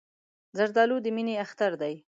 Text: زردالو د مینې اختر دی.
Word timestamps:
زردالو 0.57 0.97
د 1.05 1.07
مینې 1.15 1.35
اختر 1.43 1.71
دی. 1.81 1.95